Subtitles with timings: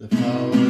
[0.00, 0.67] The power.